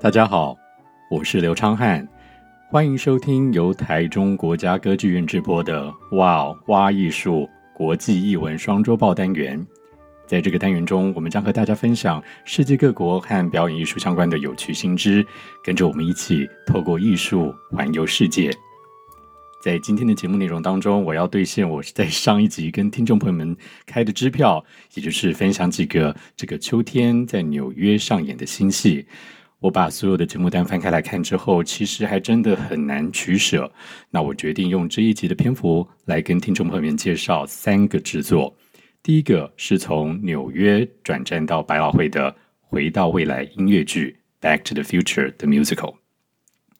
[0.00, 0.56] 大家好，
[1.10, 2.06] 我是刘昌汉，
[2.70, 5.86] 欢迎收听由台中国家歌剧院直播的
[6.16, 9.66] 《哇哇艺术国际艺文双周报》单元。
[10.24, 15.26] 在这个单元中，我们将和大家分享世界各国和表演艺术相关的有趣新知，
[15.64, 18.52] 跟着我们一起透过艺术环游世界。
[19.60, 29.04] 在今天的节目内容当中，我要兑现我在上一集跟听众朋友们开的支票，也就是分享几个这个秋天在纽约上演的新戏。
[29.60, 33.70] 我把所有的节目单翻开来看之后，其实还真的很难取舍。
[34.08, 38.56] 那我决定用这一集的篇幅来跟听众朋友们介绍三个制作。
[39.02, 45.96] 第一个是从纽约转战到百老汇的《回到未来》音乐剧《Back to the Future》的 Musical。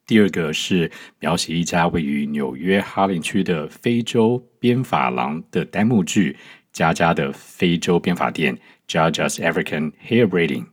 [0.05, 6.31] 第二个是描写一家位于纽约哈林区的非洲编发廊的单幕剧
[6.71, 8.57] 《佳佳的非洲编发店》
[8.87, 10.65] （Jaja's African Hair Braiding）。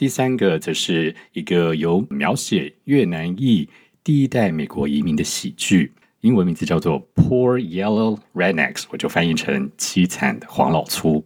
[0.00, 3.68] 第三个则是一个由描写越南裔
[4.02, 5.92] 第一代美国移民的喜剧，
[6.22, 11.16] 英文名字叫做《Poor Yellow Rednecks》，我就翻译成《凄惨的黄老粗》。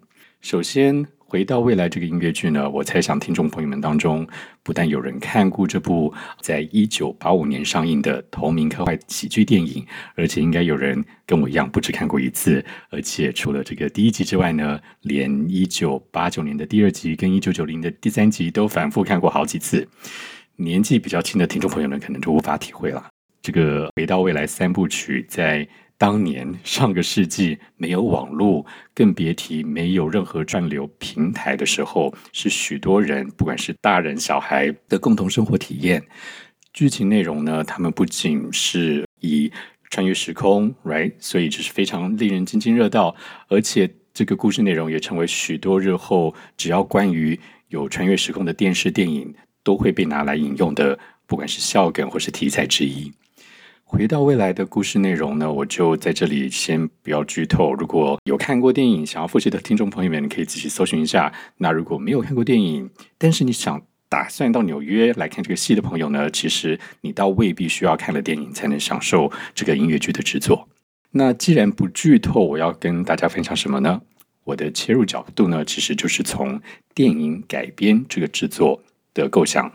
[0.40, 4.24] 首先，回到未来这个音乐剧呢，我猜想听众朋友们当中，
[4.62, 19.88] 不但有人看过这部在一九八五年上映的同名科幻喜剧电影，而且应该有人跟我一样不止看过一次，而且除了这个第一集之外呢，连一九八九年的第二集跟一九九零的第三集都反复看过好几次。
[20.54, 23.08] 年纪比较轻的听众朋友们可能就无法体会了。
[23.42, 25.66] 这个回到未来三部曲在。
[25.96, 36.02] 当年上个世纪没有网络，更别提没有任何串流平台的时候，是许多人不管是大人小孩的共同生活体验。
[36.72, 39.50] 剧情内容呢，他们不仅是以
[39.88, 43.14] 穿越时空，right，所以这是非常令人津津乐道，
[43.48, 53.12] 而且这个故事内容也成为许多日后只要关于有穿越时空的电视电影都会被拿来引用的，不管是笑梗或是题材之一。
[53.94, 57.72] 回到未来的故事内容呢，我就在这里先不要剧透。
[57.74, 61.32] 如果有看过电影想要复习的听众朋友们，可以自己搜寻一下。
[61.58, 70.68] 那如果没有看过电影，但是你想打算到纽约来看这个戏的朋友呢，其实你倒未必需要看了电影才能享受这个音乐剧的制作。
[71.12, 74.02] 那既然不剧透，我要跟大家分享什么呢？
[74.42, 76.60] 我的切入角度呢，其实就是从
[76.96, 78.82] 电影改编这个制作
[79.14, 79.72] 的构想。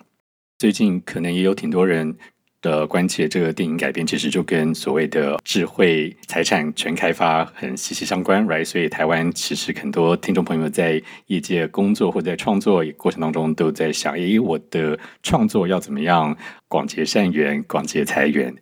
[0.57, 2.17] 最近可能也有挺多人。
[2.61, 8.65] 的关切，这个电影改编其实就跟所谓的智慧财产权开发很息息相关，right？
[8.65, 16.35] 所以台湾其实很多听众朋友在业界工作或在创作过程当中都在想：诶，我的创作要怎么样
[16.67, 18.53] 广结善缘、广结财源？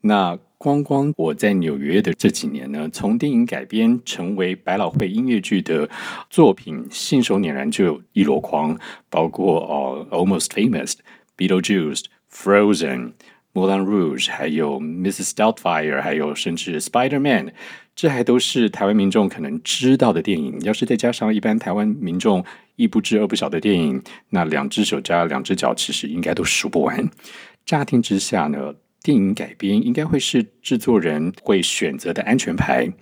[0.00, 5.90] 那光光我在纽约的这几年呢，从电影改编成为百老汇音乐剧的
[6.30, 8.78] 作品，信手拈来就一箩筐，
[9.10, 10.94] 包括哦、Almost Famous、
[11.36, 13.12] Beetlejuice、Frozen。
[13.54, 15.30] Moulin Rouge，还有 Mrs.
[15.32, 17.52] Doubtfire，还有甚至 Spider-Man，
[17.94, 20.58] 这还都是台湾民众可能知道的电影。
[20.62, 22.44] 要是再加上一般台湾民众
[22.76, 27.10] 一不知二不晓的电影，那两只手加两只脚，其实应该都数不完。
[27.66, 32.92] 乍听之下呢，电影改编应该会是制作人会选择的安全牌。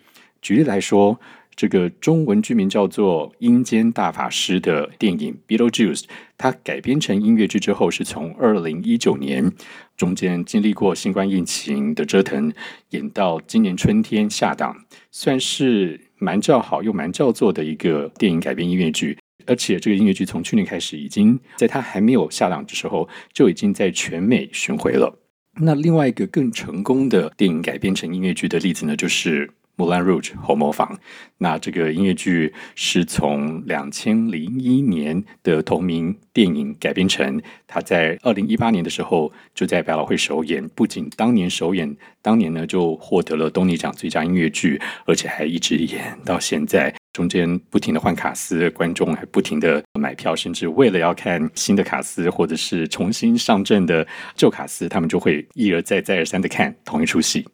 [0.43, 1.21] 举例来说。
[1.60, 6.00] 这个中文剧名叫做《阴间大法师》的电影《Beetlejuice》，
[6.38, 9.53] 它改编成音乐剧之后，是从二零一九年
[9.94, 12.50] 中间经历过新冠疫情的折腾，
[12.93, 14.75] 演到今年春天下档，
[15.10, 19.19] 算是蛮叫好又蛮叫座的一个电影改编音乐剧。
[19.44, 25.15] 而且这个音乐剧从去年开始，已经在它还没有下档的时候，就已经在全美巡回了。
[25.60, 29.47] 那另外一个更成功的电影改编成音乐剧的例子呢，就是。
[29.76, 30.98] 《Moulin Rouge》红魔坊，
[31.38, 37.41] 那这个音乐剧是从两千零一年的同名电影改编成。
[37.66, 46.94] 他在二零一八年的时候就在百老汇首演，不仅当年首演，当年呢就获得了东尼奖最佳音乐剧，而且还一直演到现在。
[47.12, 54.06] 中间不停的换卡司，观众还不停的买票，甚至为了要看新的卡司或者是重新上阵的
[54.36, 57.45] 旧卡司，他们就会一而再再而三的看同一出戏。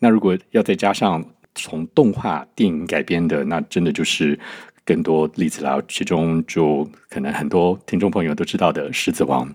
[0.00, 1.24] 那如果要再加上
[1.54, 4.38] 从动画电影改编的，那真的就是
[4.84, 5.82] 更多例子了。
[5.88, 9.48] 其中就可能很多听众朋友都知道的《狮子王》，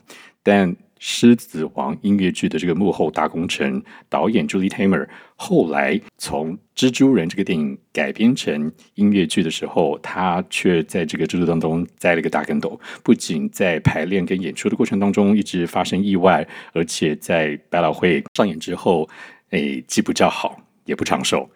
[0.44, 12.80] 但《狮子王》音乐剧的这个幕后大功臣导演 Julie Taymor，后来从《蜘蛛人》这个电影改编成音乐剧的时候，他却在这个制作当中栽了个大跟斗。
[13.04, 19.08] 不仅在排练跟演出的过程当中一直发生意外，而且在百老汇上演之后，
[19.50, 21.50] 哎，既不叫好，也不长寿。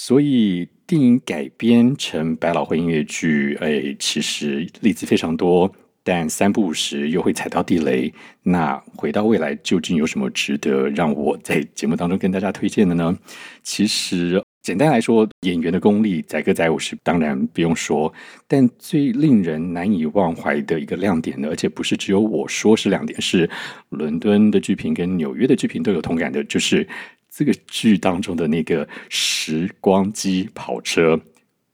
[0.00, 5.70] 所以电影改编成百老汇音乐剧，哎，其实例子非常多。
[6.04, 8.14] 但三不五时又会踩到地雷。
[8.44, 13.18] 那回到未来究竟有什么值得让我在节目当中跟大家推荐的呢？
[13.64, 14.40] 其实。
[14.60, 18.12] 简单来说，演员的功力载歌载舞是当然不用说，
[18.46, 23.48] 但最令人难以忘怀的一个亮点呢，而且不是只有我说是亮点，是
[23.88, 26.86] 伦敦的剧评跟纽约的剧评都有同感的，就是
[27.38, 31.20] 这个剧当中的那个时光机跑车，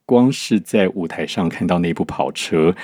[0.05, 2.77] 光是在舞台上看到那部跑车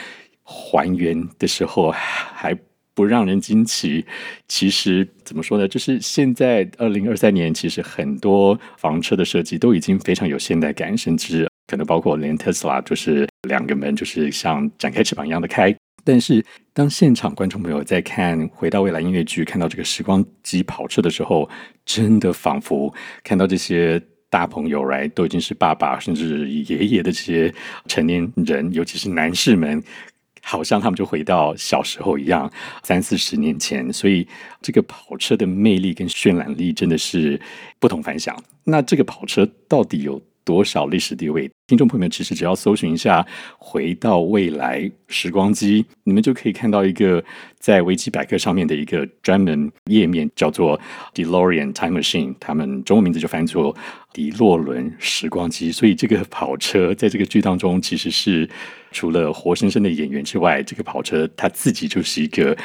[0.42, 2.56] 还原的时候，还。
[2.92, 4.04] 不让人惊奇，
[4.46, 5.66] 其实怎么说呢？
[5.66, 15.74] 就是现在二零二三年，其实很多房车的设计都已经非常有现代感，甚至可能包括连特斯拉，就是两个门就是像展开翅膀一样的开。
[16.04, 21.48] 但是当现场观众朋友在看《回到未来》音乐剧，看到这个时光机跑车的时候，
[21.84, 22.92] 真的仿佛
[23.22, 27.52] 看到这些大朋友来都已经是爸爸甚至爷爷的这些
[27.86, 29.82] 成年人，尤其是男士们。
[30.42, 32.50] 好像他们就回到小时候一样，
[32.82, 34.26] 三四十年前，所以
[34.62, 37.38] 这个跑车的魅力跟渲染力真的是
[37.78, 38.34] 不同凡响。
[38.64, 41.50] 那这个跑车到底有多少历史地位？
[41.66, 43.24] 听众朋友们，其实只要搜寻一下
[43.56, 47.22] “回到未来时光机”，你们就可以看到一个
[47.60, 50.80] 在维基百科上面的一个专门页面，叫做
[51.14, 53.76] “DeLorean Time Machine”，他们中文名字就翻译作
[54.12, 55.70] “迪洛伦时光机”。
[55.72, 58.50] 所以这个跑车在这个剧当中，其实是
[58.90, 62.56] 除了活生生的演员之外，这个跑车它自己就是一个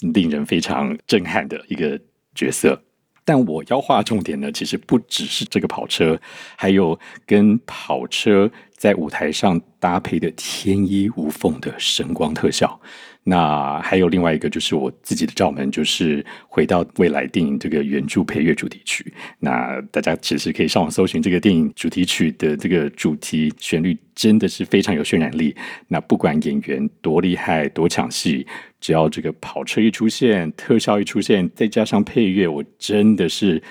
[0.00, 2.00] 令人非常震撼的一个
[2.34, 2.80] 角色。
[3.28, 6.18] 但我要画重点呢，其实不只是这个跑车，
[6.56, 12.80] 还有跟跑车在舞台上搭配的天衣无缝的神光特效。
[13.24, 19.12] 那还有另外一个，就是我自己的罩门，就是回到未来电影这个原著配乐主题曲。
[19.38, 25.54] 那大家其实可以上网搜寻这个电影主题曲的这个主题旋律，真的是非常有渲染力。
[25.88, 28.46] 那不管演员多厉害、多抢戏，
[28.80, 33.62] 只要这个跑车一出现，特效一出现，再加上配乐，我真的是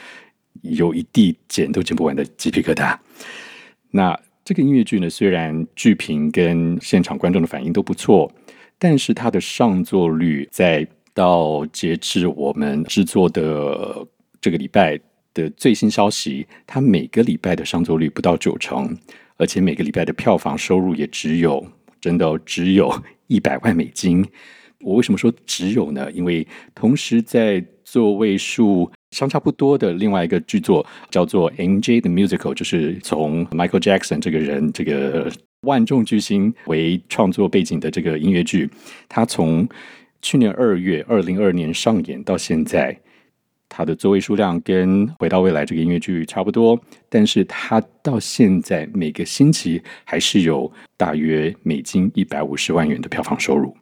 [0.62, 2.96] 有一地捡都捡不完的鸡皮疙瘩。
[3.90, 8.32] 那这个音乐剧呢，虽然剧评跟现场观众的反应都不错。
[8.80, 14.06] 但是它的上座率，在到截至我们制作的
[14.40, 15.00] 这个礼拜
[15.34, 18.96] 的最新消息，它每个礼拜的上座率不到九成，
[19.38, 21.66] 而且每个礼拜的票房收入也只有
[22.00, 22.94] 真的只有
[23.26, 24.24] 一百万美金。
[24.82, 26.12] 我为什么说只有呢？
[26.12, 35.32] 因为同时在座位数相差不多的另外一个剧作叫做《MJ 的 Musical》，就是从 Michael Jackson 这个人这个。
[35.62, 38.70] 万众巨星为创作背景的这个音乐剧，
[39.10, 39.68] 它从
[40.22, 42.98] 去年二月二零二二年上演到现在，
[43.70, 53.76] 它的座位数量跟《回到未来》这个音乐剧差不多，但是它到现在每个星期还是有大约美金一百五十万元的票房收入。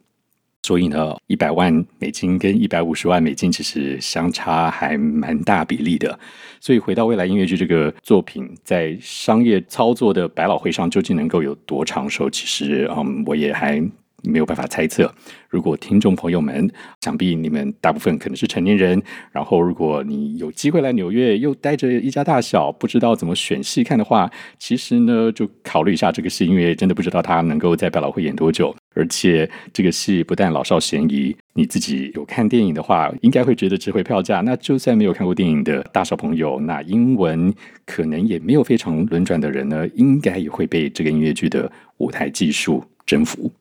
[0.66, 6.18] 所以呢，一百万美金跟一百五十万美金其实相差还蛮大比例的。
[6.60, 13.80] 所以回到未来音乐剧这个作品，在商业操作的百老汇上究竟能够有多长寿，其实嗯，我也还。
[14.28, 15.12] 没有办法猜测。
[15.48, 16.70] 如果听众朋友们，
[17.00, 19.00] 想必你们大部分可能是成年人，
[19.32, 28.74] 然后如果你有机会来纽约，又带着一家大小，不知道怎么选戏看的话，其实呢，就考虑一下这个戏，因为真的不知道他能够在百老汇演多久。
[28.94, 34.40] 而且这个戏不但老少咸宜，你自己有看电影的话，应该会觉得值回票价。
[34.40, 37.54] 那就算没有看过电影的大小朋友，那英文
[37.84, 43.52] 可能也没有非常轮转的人呢，应该也会被这个音乐剧的舞台技术征服。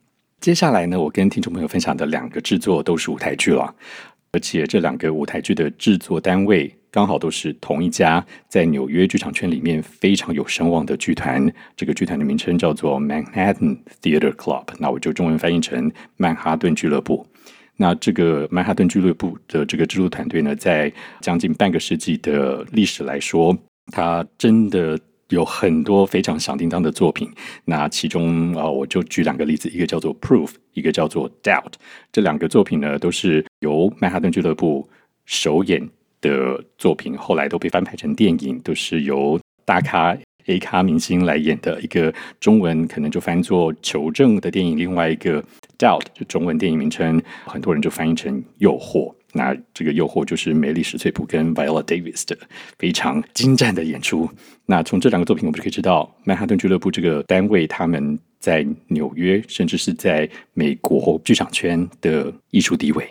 [0.42, 3.74] 接下来呢，我跟听众朋友分享的两个制作都是舞台剧了，
[4.32, 11.52] 而且这两个舞台剧的制作单位刚好都是同一家在纽约剧场圈里面非常有声望的剧团。
[11.76, 17.26] 这个剧团的名称叫做 Manhattan Theater Club，那我就中文翻译成曼哈顿俱乐部。
[17.78, 23.58] 那这个曼哈顿俱乐部的这个制作团队呢，在将近半个世纪的历史来说，
[23.92, 25.00] 它真的。
[25.30, 27.30] 有很多非常响叮当的作品，
[27.66, 31.64] 那其中啊，我就举两个例子，一个叫做《Proof》，一个叫做《Doubt》。
[32.12, 34.88] 这两个作品呢，都是由曼哈顿俱乐部
[35.26, 35.90] 首演
[36.22, 40.16] 的作品，后来都被翻拍成电影，都是由大咖
[40.46, 41.82] A 咖明星来演的。
[41.82, 45.42] 一个中文可能就翻作《求证》的电影，另外一个
[45.80, 49.12] 《Doubt》就中文电影名称，很多人就翻译成《诱惑》。
[49.38, 52.38] 那这个诱惑就是梅丽史翠普跟 Viola Davis 的
[52.80, 54.30] 非常精湛的演出。
[54.66, 63.06] 那从这两个作品，我们就可以知道曼哈顿俱乐部这个单位他们在纽约，甚至是在美国剧场圈的艺术地位。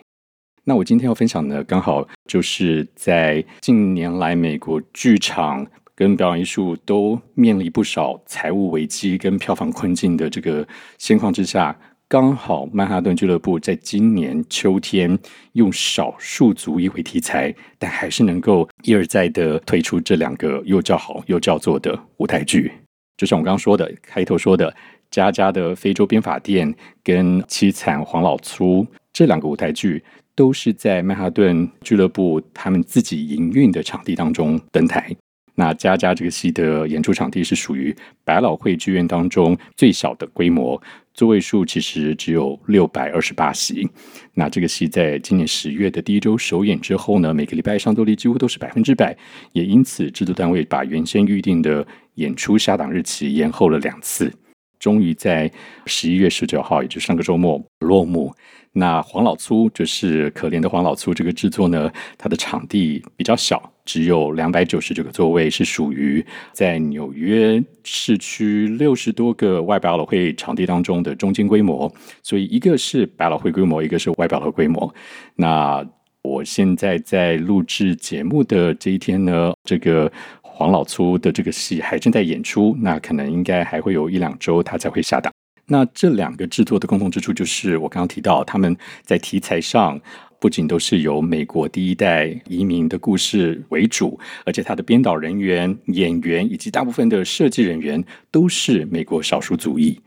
[0.64, 10.66] 那我今天要分享的，刚好就是在近年来美国剧场跟表演艺术都面临不少财务危机跟票房困境的这个
[10.96, 11.78] 现况之下。
[12.14, 15.18] 刚好曼哈顿俱乐部在今年秋天
[15.54, 22.70] 用少数族裔为题材，但还是能够一而再的推出这两个又叫好又叫座的舞台剧。
[23.16, 24.72] 就像我刚刚说的，开头说的，
[25.10, 30.00] 佳佳的非洲编法店跟凄惨黄老粗这两个舞台剧，
[30.36, 35.12] 都是在曼哈顿俱乐部他们自己营运的场地当中登台。
[35.56, 37.94] 那佳佳这个戏的演出场地是属于
[38.24, 40.80] 百老汇剧院当中最小的规模，
[41.12, 43.88] 座位数其实只有六百二十八席。
[44.34, 49.16] 那这个戏在今年十月的第一周首演之后呢，每个礼拜上座率几乎都是百分之百，
[49.52, 54.32] 也因此制作单位把原先预定的演出下档日期延后了两次，
[54.80, 55.48] 终于在
[55.86, 58.34] 十一月十九号，也就是上个周末落幕。
[58.76, 61.88] 那黄老粗就是可怜的黄老粗，这个制作呢，
[62.18, 71.92] 它的场地比较小，只有两百九十九个座位，是属于在纽约市区六十多个外百老汇场地当中的中间规模。
[72.20, 74.92] 所以一个是百老汇规模，一个是外百老汇规模。
[75.36, 75.86] 那
[76.22, 80.10] 我现在在录制节目的这一天呢，这个
[80.42, 85.32] 黄老粗的这个戏还正在演出，那可能应该还会有一两周，它才会下档。
[85.66, 89.98] 那这两个制作的共同之处，就是我刚刚提到，他们在题材上
[90.38, 99.98] 不仅都是由美国第一代移民的故事为主，而且他的编导人员、演员以及大部分的设计人员都是美国少数族裔。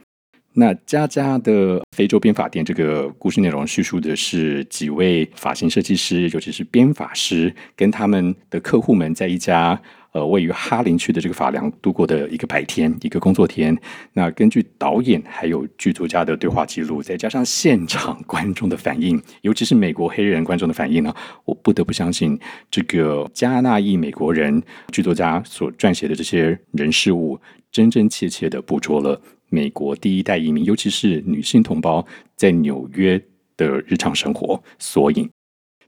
[0.53, 9.79] 那佳佳的非洲编发店这个故事内容叙述的是几位发型设计师，尤其是编发师，跟他们的客户们在一家。
[10.13, 13.77] 呃，位于哈林区的这个法良度过的一个白天，一个工作天。
[14.13, 21.13] 那根据导演还有剧作家的对话记录，再加上现场 观众的反应，尤其是美国黑人观众的反应呢，
[21.45, 22.39] 我不得不相信，
[22.71, 24.61] 这个加纳裔美国人
[24.91, 27.39] 剧作家所撰写的这些人事物，
[27.71, 33.21] 真真切切的捕捉了美国第一代移民，尤其是女性同胞在纽约
[33.55, 35.29] 的日常生活缩影。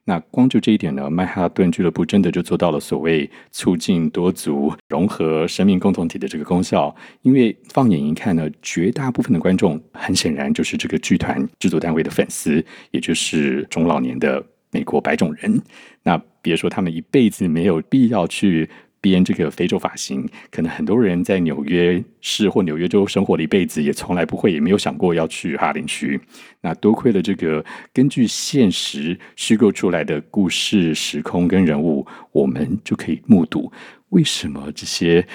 [0.10, 6.96] 那光就这一点呢，曼哈顿俱乐部真的就做到了所谓促进多族融合生命共同体的这个功效。
[7.22, 15.62] 因为放眼一看呢，绝大部分的观众很显然就是这个剧团制作单位的粉丝，也就是中老年的美国白种人。
[16.02, 18.68] 那别说他们一辈子没有必要去。
[19.02, 26.20] 编这个非洲发型，可能很多人在纽约市或纽约州生活了一辈子，也从来不会，也没有想过要去哈林区。
[26.62, 27.64] 那多亏了这个
[27.94, 33.72] 根据现实虚构出来的故事时空跟人物，我们就可以目睹
[34.10, 35.26] 为什么这些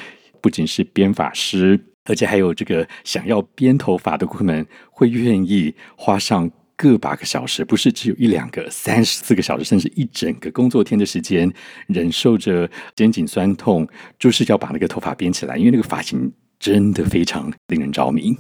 [0.41, 6.51] 不仅是编发师，而且还有这个想要编头发的顾客们，会愿意花上。
[6.93, 11.53] 个把个小时，不是只有一两个，三十四个小时，甚至一整个工作天的时间，
[11.87, 13.87] 忍受着肩颈酸痛，
[14.19, 18.37] 就是要把那个头发编起来，因为那个发型真的非常令人着迷。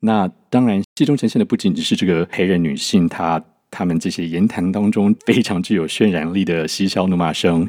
[0.00, 7.68] 那当然，戏中呈现的不仅仅是这个黑人女性，她她们这些言谈当中非常具有渲染力的嬉笑怒骂声，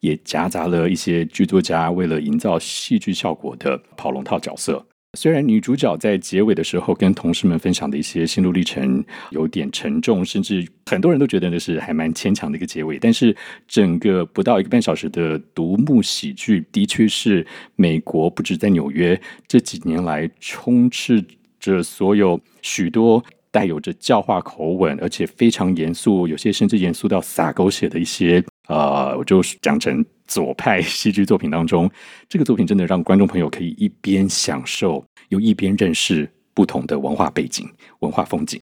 [0.00, 4.84] 也夹杂了一些剧作家为了营造戏剧效果的跑龙套角色。
[5.14, 13.34] 虽然女主角在结尾的时候跟同事们分享的一些心路历程有点沉重，甚至很多人都觉得那是还蛮牵强的一个结尾，但是
[13.68, 21.24] 整个不到一个半小时的独幕喜剧，的确是美国不止在纽约这几年来充斥
[21.58, 28.44] 着所有许多带有着教化口吻，而且非常严肃，有些甚至严肃到洒狗血的一些。
[28.66, 31.90] 呃，我就讲成左派戏剧作品当中，
[32.28, 37.68] 这个作品真的让观众朋友可以一边享受，又一边认识不同的文化背景、
[38.00, 38.60] 文化风景。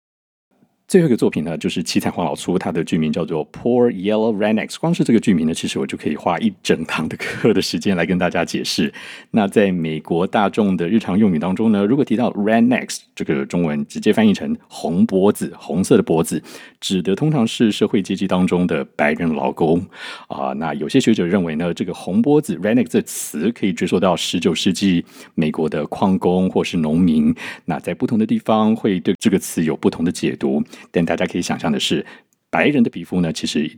[0.92, 4.72] 最后一个作品呢，就是《七彩黄老粗》，它的剧名叫做《Poor Yellow Rednecks》。
[4.78, 8.94] 光是这个剧名呢，其实我就可以花一整堂的课的时间来跟大家解释。
[9.30, 16.44] 那在美国大众的日常用语当中呢，如果提到 Rednecks，这个中文直接翻译成“红脖子”，红色的脖子，
[16.82, 19.82] 指的通常是社会阶级当中的白人劳工
[20.28, 25.06] 啊、那有些学者认为呢，这个“红脖子 ”（Redneck） 这词可以追溯到十九世纪
[25.36, 27.34] 美国的矿工或是农民。
[27.64, 30.62] 那在不同的地方会对这个词有不同的解读。
[30.90, 32.06] 但大家可以想象的是，
[32.50, 33.70] 白人的皮肤呢，其实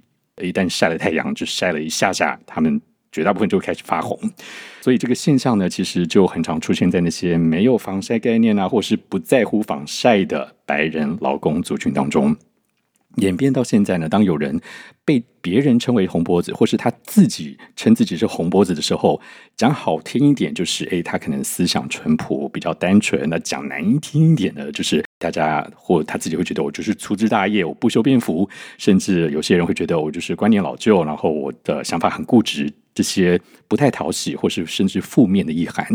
[0.41, 2.81] 一旦晒了太阳，就晒了一下下，他们
[3.11, 4.17] 绝大部分就开始发红。
[4.81, 12.35] 所以这个现象呢，其实就很常出现在那些没有防晒概念啊，或是不在乎防晒的白人劳工族群当中。
[13.17, 14.59] 演变到现在呢，当有人
[15.05, 19.21] 被别人称为红脖子，或是他自己称自己是红脖子的时候，
[19.55, 33.39] 讲好听一点就是，诶，他可能思想淳朴，比较单纯；那讲难听一点呢，就是大家或他自己会觉得我就是粗枝大叶，我不修边幅，甚至有些人会觉得我就是观念老旧，然后我的想法很固执，这些
[33.69, 35.87] 不太讨喜或是甚至负面的意涵。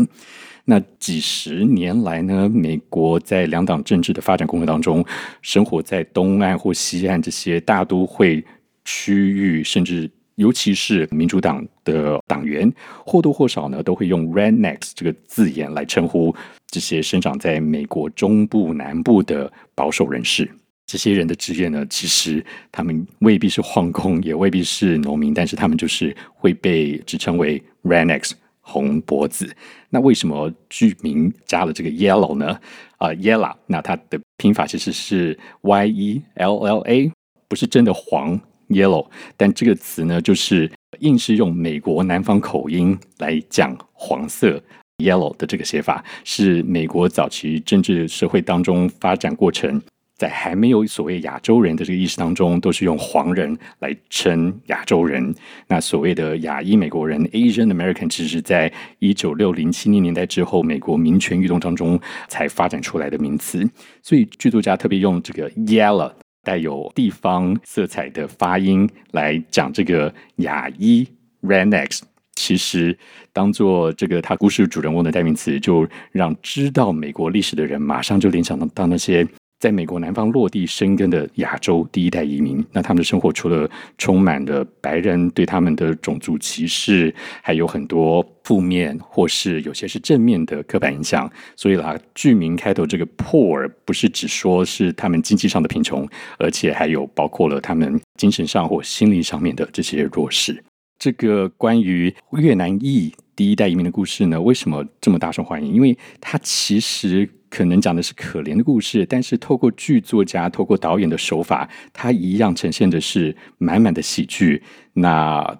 [0.65, 5.05] 那几十年来呢，美国在两党政治的发展过程当中，
[5.43, 8.43] 生活在东岸或西岸这些大都会
[8.83, 12.71] 区域，甚至尤其是民主党的党员，
[13.05, 16.35] 或多或少呢都会用 “rednecks” 这个字眼来称呼
[16.69, 20.49] 这些生长在美国中部、南部的保守人士。
[20.85, 29.55] 这些人的职业呢，其实他们未必是矿工，也未必是农民，但是他们就是会被指称为 rednecks 红脖子。
[29.91, 32.59] 那为什么剧名加了这个 yellow 呢？
[32.97, 37.11] 啊、，“Yella”，那它的拼法其实是 y e l l a，
[37.47, 39.07] 不是真的黄 yellow，
[39.37, 44.61] 但这个词呢，就是硬是用美国南方口音来讲黄色
[44.99, 49.81] yellow 的这个写法，是美国早期政治社会当中发展过程。
[50.15, 55.33] 在还没有所谓亚洲人的这个意识当中，都是用黄人来称亚洲人。
[55.69, 63.65] 那所谓的亚裔美国人 （Asian American） 其实是在一九六零七零年代之后，美国民权运动当中才发展出来的名词。
[64.03, 66.11] 所以剧作家特别用这个 Yellow
[66.43, 71.07] 带有地方色彩的发音来讲这个亚裔
[71.43, 72.01] （rednecks），
[72.39, 72.97] 其实
[73.33, 79.27] 当做这个他故事主人翁的代名词，就让知道美国历史的人马上就联想到那些。
[79.59, 91.29] 在美国南方落地生根的亚洲第一代移民，那他们的生活除了充满了白人对他们的种族歧视，还有很多负面或是有些是正面的刻板印象。
[91.57, 100.63] 所以啦，剧名开头这个 poor 不是只说是他们经济上的贫穷，而且还有包括了他们精神上或心理上面的这些弱势。
[100.99, 105.73] 这个关于越南裔第一代移民的故事呢，为什么这么大受欢迎？
[105.73, 107.27] 因为它其实。
[107.51, 114.61] 可能讲的是可怜的故事，但是透过剧作家、透过导演的手法，它一样呈现的是满满的喜剧。
[114.93, 115.59] 那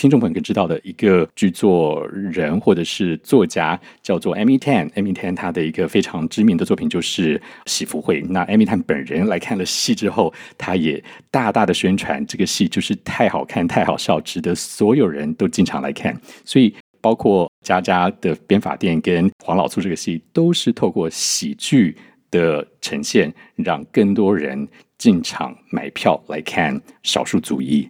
[0.00, 8.22] 听众朋友可知道的一个剧作人或者是作家叫做 Amy Tan，Amy Tan 他的一个非常知名的作品就是《喜福会》。
[8.30, 16.18] 那 Amy Tan 本人来看了戏之后，他也大大的宣传这个戏就是太好看、太好笑，值得所有人都进场来看。
[16.46, 16.74] 所以。
[17.02, 21.96] 包括家家的编法店跟黄老粗这个戏，都是透过喜剧
[22.30, 27.82] 的呈现，让更多人进场买票来看《少数族裔》。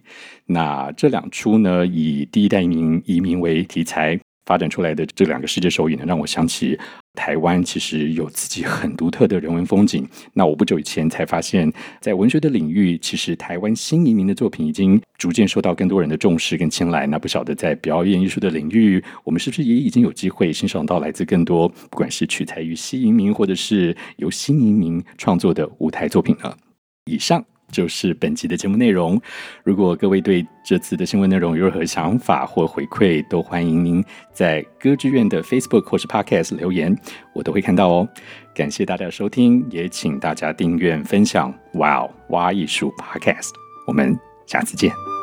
[0.45, 6.77] 那这两出呢，以第一代移民移民为题材发展出来的这两个世界首映呢，让我想起。
[7.13, 10.07] 台湾其实有自己很独特的人文风景。
[10.33, 17.05] 那我不久以前才发现，在文学的领域，其实台湾新移民的作品已经逐渐受到更多人的重视跟青睐。
[17.07, 26.55] 那不晓得在表演艺术的领域，我们是不是也已经有机会欣赏到来自更多，不管是取材于新移民，或者是由新移民创作的舞台作品呢？
[27.05, 27.43] 以上。
[27.71, 29.19] 就是本集的节目内容。
[29.63, 36.95] 如果各位对这次的新闻内容有任何想法或回馈，都欢迎您在歌剧院的 Facebook 或是 Podcast 留言，
[37.33, 38.07] 我都会看到哦。
[38.53, 41.53] 感谢大家的收听，也请大家订阅分享。
[41.73, 43.49] Wow，，挖艺术 Podcast，
[43.87, 45.20] 我们下次见。